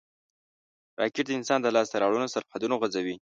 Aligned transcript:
راکټ 1.01 1.25
د 1.27 1.31
انسان 1.39 1.59
د 1.61 1.67
لاسته 1.75 1.95
راوړنو 2.01 2.31
سرحدونه 2.33 2.75
غځوي 2.81 3.15